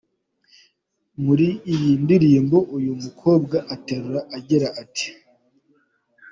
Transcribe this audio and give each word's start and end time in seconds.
Muri 1.23 1.47
iyi 1.73 1.91
ndirimbo, 2.03 2.57
uyu 2.77 2.91
mukobwa 3.03 3.57
aterura 3.75 4.21
agira 4.37 4.67
ati:. 4.81 5.07